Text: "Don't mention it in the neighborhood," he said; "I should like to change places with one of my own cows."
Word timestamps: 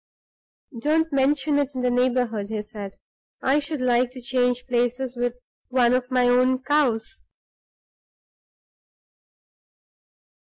"Don't 0.79 1.13
mention 1.13 1.59
it 1.59 1.75
in 1.75 1.81
the 1.81 1.91
neighborhood," 1.91 2.49
he 2.49 2.63
said; 2.63 2.95
"I 3.39 3.59
should 3.59 3.79
like 3.81 4.09
to 4.13 4.19
change 4.19 4.65
places 4.65 5.15
with 5.15 5.35
one 5.67 5.93
of 5.93 6.09
my 6.09 6.27
own 6.27 6.63
cows." 6.63 7.21